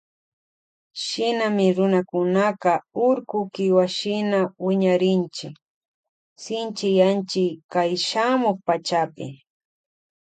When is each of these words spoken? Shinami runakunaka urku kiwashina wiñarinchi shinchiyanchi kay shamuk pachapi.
Shinami 1.03 1.65
runakunaka 1.77 2.73
urku 3.07 3.39
kiwashina 3.53 4.39
wiñarinchi 4.65 5.47
shinchiyanchi 6.41 7.45
kay 7.71 7.91
shamuk 8.07 8.57
pachapi. 8.67 9.27